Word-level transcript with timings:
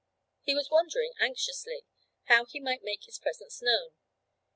He 0.41 0.55
was 0.55 0.71
wondering 0.71 1.13
anxiously 1.19 1.85
how 2.23 2.45
he 2.45 2.59
might 2.59 2.81
make 2.83 3.03
his 3.03 3.19
presence 3.19 3.61
known. 3.61 3.93